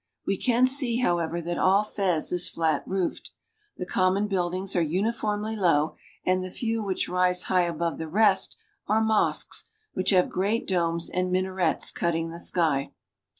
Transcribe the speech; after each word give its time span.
We 0.25 0.35
can 0.35 0.65
see, 0.65 0.97
however, 1.01 1.41
that 1.43 1.59
all 1.59 1.83
Fez 1.83 2.31
is 2.31 2.49
flat 2.49 2.81
roofed. 2.87 3.29
The 3.77 3.85
common 3.85 4.25
buildings 4.27 4.75
are 4.75 4.81
uniformly 4.81 5.55
low, 5.55 5.95
and 6.25 6.43
the 6.43 6.49
few 6.49 6.83
which 6.83 7.07
rise 7.07 7.43
high 7.43 7.65
above 7.67 7.99
the 7.99 8.07
rest 8.07 8.57
are 8.87 9.03
mosques, 9.03 9.69
which 9.93 10.09
have 10.09 10.27
great 10.27 10.67
domes 10.67 11.07
and 11.07 11.31
minarets 11.31 11.91
cutting 11.91 12.31
the 12.31 12.39
sky. 12.39 12.93